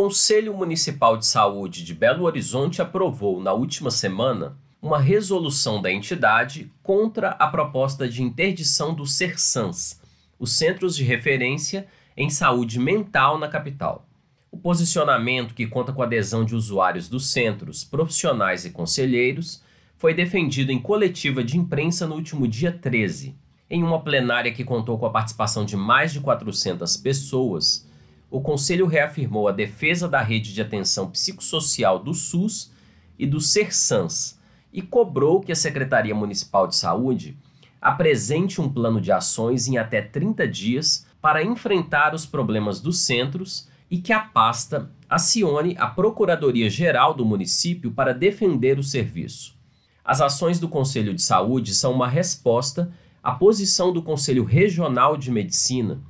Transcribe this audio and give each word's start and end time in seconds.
Conselho 0.00 0.54
Municipal 0.54 1.16
de 1.16 1.26
Saúde 1.26 1.82
de 1.82 1.92
Belo 1.92 2.22
Horizonte 2.22 2.80
aprovou, 2.80 3.42
na 3.42 3.52
última 3.52 3.90
semana, 3.90 4.56
uma 4.80 5.00
resolução 5.00 5.82
da 5.82 5.90
entidade 5.90 6.70
contra 6.84 7.30
a 7.30 7.48
proposta 7.48 8.08
de 8.08 8.22
interdição 8.22 8.94
dos 8.94 9.14
CERSANS, 9.14 10.00
os 10.38 10.52
Centros 10.52 10.94
de 10.94 11.02
Referência 11.02 11.88
em 12.16 12.30
Saúde 12.30 12.78
Mental 12.78 13.38
na 13.38 13.48
capital. 13.48 14.06
O 14.52 14.56
posicionamento, 14.56 15.52
que 15.52 15.66
conta 15.66 15.92
com 15.92 16.00
a 16.00 16.04
adesão 16.04 16.44
de 16.44 16.54
usuários 16.54 17.08
dos 17.08 17.32
centros, 17.32 17.82
profissionais 17.82 18.64
e 18.64 18.70
conselheiros, 18.70 19.64
foi 19.96 20.14
defendido 20.14 20.70
em 20.70 20.78
coletiva 20.78 21.42
de 21.42 21.58
imprensa 21.58 22.06
no 22.06 22.14
último 22.14 22.46
dia 22.46 22.70
13. 22.70 23.34
Em 23.68 23.82
uma 23.82 24.00
plenária 24.00 24.52
que 24.52 24.62
contou 24.62 24.96
com 24.96 25.06
a 25.06 25.10
participação 25.10 25.64
de 25.64 25.76
mais 25.76 26.12
de 26.12 26.20
400 26.20 26.96
pessoas, 26.98 27.88
o 28.30 28.40
Conselho 28.40 28.86
reafirmou 28.86 29.48
a 29.48 29.52
defesa 29.52 30.08
da 30.08 30.20
rede 30.20 30.52
de 30.52 30.60
atenção 30.60 31.10
psicossocial 31.10 31.98
do 31.98 32.12
SUS 32.12 32.70
e 33.18 33.26
do 33.26 33.40
SERSANS 33.40 34.38
e 34.72 34.82
cobrou 34.82 35.40
que 35.40 35.50
a 35.50 35.56
Secretaria 35.56 36.14
Municipal 36.14 36.66
de 36.66 36.76
Saúde 36.76 37.36
apresente 37.80 38.60
um 38.60 38.68
plano 38.68 39.00
de 39.00 39.10
ações 39.10 39.66
em 39.66 39.78
até 39.78 40.02
30 40.02 40.46
dias 40.46 41.06
para 41.22 41.42
enfrentar 41.42 42.14
os 42.14 42.26
problemas 42.26 42.80
dos 42.80 43.00
centros 43.00 43.68
e 43.90 43.98
que 43.98 44.12
a 44.12 44.20
pasta 44.20 44.90
acione 45.08 45.74
a 45.78 45.86
Procuradoria-Geral 45.86 47.14
do 47.14 47.24
município 47.24 47.90
para 47.90 48.12
defender 48.12 48.78
o 48.78 48.82
serviço. 48.82 49.56
As 50.04 50.20
ações 50.20 50.60
do 50.60 50.68
Conselho 50.68 51.14
de 51.14 51.22
Saúde 51.22 51.74
são 51.74 51.92
uma 51.92 52.08
resposta 52.08 52.90
à 53.22 53.32
posição 53.32 53.92
do 53.92 54.02
Conselho 54.02 54.44
Regional 54.44 55.16
de 55.16 55.30
Medicina, 55.30 56.00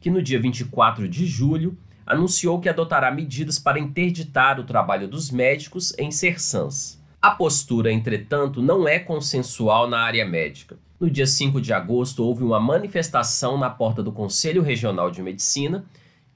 que 0.00 0.10
no 0.10 0.22
dia 0.22 0.40
24 0.40 1.08
de 1.08 1.26
julho 1.26 1.76
anunciou 2.06 2.60
que 2.60 2.68
adotará 2.68 3.10
medidas 3.10 3.58
para 3.58 3.78
interditar 3.78 4.58
o 4.58 4.64
trabalho 4.64 5.06
dos 5.06 5.30
médicos 5.30 5.94
em 5.98 6.10
Sersans. 6.10 6.98
A 7.20 7.32
postura, 7.32 7.92
entretanto, 7.92 8.62
não 8.62 8.88
é 8.88 8.98
consensual 8.98 9.88
na 9.88 10.00
área 10.00 10.24
médica. 10.24 10.78
No 11.00 11.10
dia 11.10 11.26
5 11.26 11.60
de 11.60 11.72
agosto, 11.72 12.24
houve 12.24 12.42
uma 12.42 12.58
manifestação 12.58 13.58
na 13.58 13.68
porta 13.68 14.02
do 14.02 14.12
Conselho 14.12 14.62
Regional 14.62 15.10
de 15.10 15.22
Medicina 15.22 15.84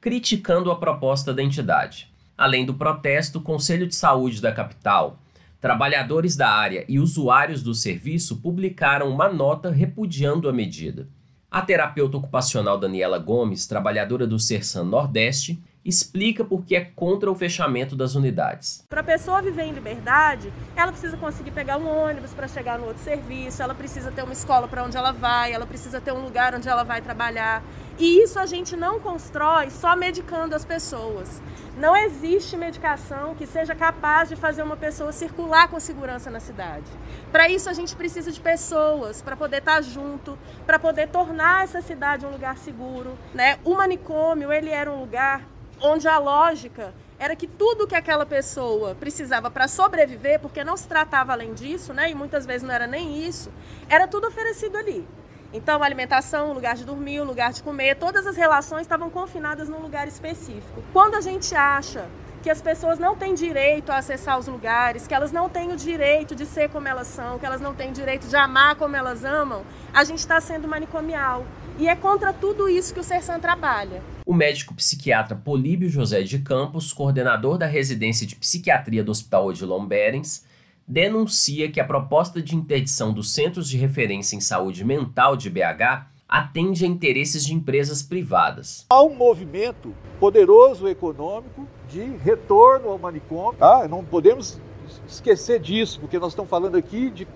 criticando 0.02 0.68
a 0.72 0.76
proposta 0.76 1.32
da 1.32 1.40
entidade. 1.40 2.12
Além 2.36 2.66
do 2.66 2.74
protesto, 2.74 3.38
o 3.38 3.42
Conselho 3.42 3.86
de 3.86 3.94
Saúde 3.94 4.42
da 4.42 4.50
capital, 4.50 5.20
trabalhadores 5.60 6.34
da 6.34 6.50
área 6.50 6.84
e 6.88 6.98
usuários 6.98 7.62
do 7.62 7.72
serviço 7.72 8.38
publicaram 8.38 9.08
uma 9.08 9.32
nota 9.32 9.70
repudiando 9.70 10.48
a 10.48 10.52
medida. 10.52 11.08
A 11.52 11.60
terapeuta 11.60 12.16
ocupacional 12.16 12.78
Daniela 12.78 13.18
Gomes, 13.18 13.66
trabalhadora 13.66 14.26
do 14.26 14.40
Sersan 14.40 14.84
Nordeste, 14.84 15.62
explica 15.84 16.44
por 16.44 16.64
que 16.64 16.76
é 16.76 16.84
contra 16.84 17.30
o 17.30 17.34
fechamento 17.34 17.96
das 17.96 18.14
unidades. 18.14 18.84
Para 18.88 19.00
a 19.00 19.04
pessoa 19.04 19.42
viver 19.42 19.64
em 19.64 19.72
liberdade, 19.72 20.52
ela 20.76 20.92
precisa 20.92 21.16
conseguir 21.16 21.50
pegar 21.50 21.76
um 21.76 21.88
ônibus 21.88 22.32
para 22.32 22.46
chegar 22.48 22.78
no 22.78 22.86
outro 22.86 23.02
serviço, 23.02 23.62
ela 23.62 23.74
precisa 23.74 24.10
ter 24.10 24.22
uma 24.22 24.32
escola 24.32 24.68
para 24.68 24.84
onde 24.84 24.96
ela 24.96 25.12
vai, 25.12 25.52
ela 25.52 25.66
precisa 25.66 26.00
ter 26.00 26.12
um 26.12 26.22
lugar 26.22 26.54
onde 26.54 26.68
ela 26.68 26.84
vai 26.84 27.00
trabalhar. 27.00 27.62
E 27.98 28.22
isso 28.22 28.38
a 28.38 28.46
gente 28.46 28.74
não 28.76 28.98
constrói 28.98 29.70
só 29.70 29.94
medicando 29.94 30.54
as 30.54 30.64
pessoas. 30.64 31.42
Não 31.76 31.96
existe 31.96 32.56
medicação 32.56 33.34
que 33.34 33.46
seja 33.46 33.74
capaz 33.74 34.28
de 34.28 34.36
fazer 34.36 34.62
uma 34.62 34.76
pessoa 34.76 35.12
circular 35.12 35.68
com 35.68 35.78
segurança 35.78 36.30
na 36.30 36.40
cidade. 36.40 36.86
Para 37.30 37.48
isso 37.48 37.68
a 37.68 37.72
gente 37.72 37.94
precisa 37.94 38.30
de 38.30 38.40
pessoas 38.40 39.22
para 39.22 39.36
poder 39.36 39.58
estar 39.58 39.76
tá 39.76 39.82
junto, 39.82 40.38
para 40.66 40.78
poder 40.78 41.08
tornar 41.08 41.64
essa 41.64 41.80
cidade 41.80 42.26
um 42.26 42.30
lugar 42.30 42.56
seguro, 42.58 43.16
né? 43.34 43.58
O 43.64 43.74
manicômio, 43.74 44.52
ele 44.52 44.70
era 44.70 44.90
um 44.90 45.00
lugar 45.00 45.51
onde 45.82 46.06
a 46.08 46.18
lógica 46.18 46.94
era 47.18 47.36
que 47.36 47.46
tudo 47.46 47.86
que 47.86 47.94
aquela 47.94 48.26
pessoa 48.26 48.94
precisava 48.94 49.50
para 49.50 49.68
sobreviver, 49.68 50.40
porque 50.40 50.64
não 50.64 50.76
se 50.76 50.88
tratava 50.88 51.32
além 51.32 51.54
disso, 51.54 51.92
né, 51.92 52.10
e 52.10 52.14
muitas 52.14 52.46
vezes 52.46 52.62
não 52.62 52.74
era 52.74 52.86
nem 52.86 53.24
isso, 53.26 53.50
era 53.88 54.08
tudo 54.08 54.26
oferecido 54.26 54.76
ali. 54.76 55.06
Então, 55.52 55.82
alimentação, 55.82 56.52
lugar 56.52 56.74
de 56.74 56.84
dormir, 56.84 57.20
lugar 57.20 57.52
de 57.52 57.62
comer, 57.62 57.96
todas 57.96 58.26
as 58.26 58.36
relações 58.36 58.82
estavam 58.82 59.10
confinadas 59.10 59.68
num 59.68 59.80
lugar 59.80 60.08
específico. 60.08 60.82
Quando 60.92 61.14
a 61.14 61.20
gente 61.20 61.54
acha 61.54 62.08
que 62.42 62.50
as 62.50 62.60
pessoas 62.60 62.98
não 62.98 63.14
têm 63.14 63.34
direito 63.34 63.92
a 63.92 63.98
acessar 63.98 64.38
os 64.38 64.48
lugares, 64.48 65.06
que 65.06 65.14
elas 65.14 65.30
não 65.30 65.48
têm 65.48 65.70
o 65.70 65.76
direito 65.76 66.34
de 66.34 66.46
ser 66.46 66.70
como 66.70 66.88
elas 66.88 67.06
são, 67.06 67.38
que 67.38 67.46
elas 67.46 67.60
não 67.60 67.74
têm 67.74 67.90
o 67.90 67.92
direito 67.92 68.26
de 68.26 68.34
amar 68.34 68.74
como 68.74 68.96
elas 68.96 69.24
amam, 69.24 69.62
a 69.92 70.02
gente 70.02 70.18
está 70.18 70.40
sendo 70.40 70.66
manicomial. 70.66 71.44
E 71.78 71.88
é 71.88 71.94
contra 71.94 72.32
tudo 72.32 72.68
isso 72.68 72.92
que 72.92 73.00
o 73.00 73.04
Sersan 73.04 73.38
trabalha. 73.38 74.02
O 74.32 74.34
médico 74.34 74.72
psiquiatra 74.72 75.36
Políbio 75.36 75.90
José 75.90 76.22
de 76.22 76.38
Campos, 76.38 76.90
coordenador 76.90 77.58
da 77.58 77.66
residência 77.66 78.26
de 78.26 78.34
psiquiatria 78.34 79.04
do 79.04 79.10
Hospital 79.12 79.48
Odilon 79.48 79.84
Berens, 79.84 80.46
denuncia 80.88 81.70
que 81.70 81.78
a 81.78 81.84
proposta 81.84 82.40
de 82.40 82.56
interdição 82.56 83.12
dos 83.12 83.34
Centros 83.34 83.68
de 83.68 83.76
Referência 83.76 84.34
em 84.34 84.40
Saúde 84.40 84.86
Mental 84.86 85.36
de 85.36 85.50
BH 85.50 86.06
atende 86.26 86.82
a 86.86 86.88
interesses 86.88 87.44
de 87.44 87.52
empresas 87.52 88.02
privadas. 88.02 88.86
Há 88.88 89.02
um 89.02 89.14
movimento 89.14 89.94
poderoso 90.18 90.88
econômico 90.88 91.68
de 91.90 92.00
retorno 92.00 92.88
ao 92.88 92.98
manicômio. 92.98 93.58
Tá? 93.58 93.86
Não 93.86 94.02
podemos 94.02 94.58
esquecer 95.06 95.60
disso, 95.60 96.00
porque 96.00 96.18
nós 96.18 96.32
estamos 96.32 96.48
falando 96.48 96.76
aqui 96.76 97.10
de 97.10 97.28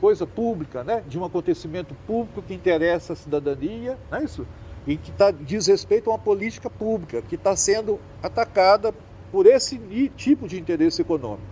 coisa 0.00 0.26
pública, 0.26 0.82
né? 0.82 1.04
de 1.06 1.16
um 1.16 1.24
acontecimento 1.24 1.94
público 2.08 2.42
que 2.42 2.52
interessa 2.52 3.12
a 3.12 3.16
cidadania, 3.16 3.96
não 4.10 4.18
é 4.18 4.24
isso? 4.24 4.44
E 4.86 4.96
que 4.96 5.12
tá, 5.12 5.30
diz 5.30 5.66
respeito 5.66 6.10
a 6.10 6.14
uma 6.14 6.18
política 6.18 6.70
pública 6.70 7.22
que 7.22 7.34
está 7.34 7.54
sendo 7.54 8.00
atacada 8.22 8.94
por 9.30 9.46
esse 9.46 9.78
tipo 10.16 10.48
de 10.48 10.58
interesse 10.58 11.02
econômico. 11.02 11.42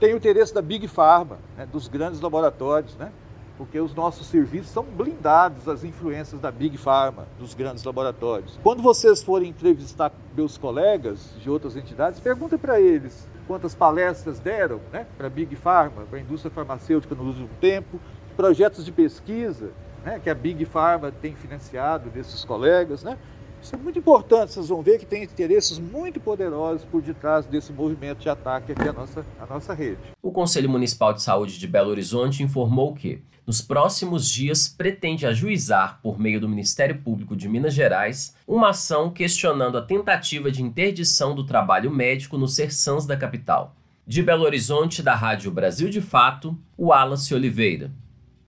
Tem 0.00 0.14
o 0.14 0.16
interesse 0.16 0.52
da 0.52 0.60
Big 0.60 0.88
Pharma, 0.88 1.38
né? 1.56 1.66
dos 1.70 1.86
grandes 1.86 2.20
laboratórios, 2.20 2.96
né? 2.96 3.12
porque 3.56 3.78
os 3.78 3.94
nossos 3.94 4.26
serviços 4.26 4.72
são 4.72 4.82
blindados 4.82 5.68
às 5.68 5.84
influências 5.84 6.40
da 6.40 6.50
Big 6.50 6.76
Pharma, 6.76 7.28
dos 7.38 7.54
grandes 7.54 7.84
laboratórios. 7.84 8.58
Quando 8.62 8.82
vocês 8.82 9.22
forem 9.22 9.50
entrevistar 9.50 10.10
meus 10.36 10.58
colegas 10.58 11.32
de 11.40 11.48
outras 11.48 11.76
entidades, 11.76 12.18
perguntem 12.18 12.58
para 12.58 12.80
eles 12.80 13.28
quantas 13.46 13.74
palestras 13.74 14.40
deram 14.40 14.80
né, 14.92 15.06
para 15.16 15.26
a 15.26 15.30
Big 15.30 15.54
Pharma, 15.54 16.02
para 16.08 16.18
a 16.18 16.22
indústria 16.22 16.50
farmacêutica 16.50 17.14
no 17.14 17.24
último 17.24 17.48
tempo, 17.60 18.00
projetos 18.36 18.84
de 18.84 18.90
pesquisa 18.90 19.70
né, 20.04 20.20
que 20.22 20.30
a 20.30 20.34
Big 20.34 20.64
Pharma 20.64 21.10
tem 21.10 21.34
financiado 21.34 22.10
desses 22.10 22.44
colegas. 22.44 23.02
Né? 23.02 23.16
Isso 23.62 23.76
é 23.76 23.78
muito 23.78 23.96
importante, 23.96 24.52
vocês 24.52 24.68
vão 24.68 24.82
ver 24.82 24.98
que 24.98 25.06
tem 25.06 25.22
interesses 25.22 25.78
muito 25.78 26.18
poderosos 26.18 26.84
por 26.84 27.00
detrás 27.00 27.46
desse 27.46 27.72
movimento 27.72 28.18
de 28.18 28.28
ataque 28.28 28.72
aqui 28.72 28.88
à 28.88 28.92
nossa, 28.92 29.24
à 29.38 29.46
nossa 29.46 29.72
rede. 29.72 30.00
O 30.20 30.32
Conselho 30.32 30.68
Municipal 30.68 31.12
de 31.12 31.22
Saúde 31.22 31.58
de 31.60 31.68
Belo 31.68 31.90
Horizonte 31.90 32.42
informou 32.42 32.92
que, 32.92 33.22
nos 33.46 33.62
próximos 33.62 34.28
dias, 34.28 34.66
pretende 34.66 35.26
ajuizar, 35.26 36.00
por 36.02 36.18
meio 36.18 36.40
do 36.40 36.48
Ministério 36.48 36.98
Público 36.98 37.36
de 37.36 37.48
Minas 37.48 37.72
Gerais, 37.72 38.34
uma 38.48 38.70
ação 38.70 39.10
questionando 39.10 39.78
a 39.78 39.82
tentativa 39.82 40.50
de 40.50 40.60
interdição 40.60 41.32
do 41.32 41.46
trabalho 41.46 41.90
médico 41.90 42.36
no 42.36 42.48
Sersans 42.48 43.06
da 43.06 43.16
capital. 43.16 43.76
De 44.04 44.24
Belo 44.24 44.42
Horizonte, 44.42 45.04
da 45.04 45.14
Rádio 45.14 45.52
Brasil 45.52 45.88
de 45.88 46.00
Fato, 46.00 46.58
o 46.76 46.86
Wallace 46.86 47.32
Oliveira. 47.32 47.92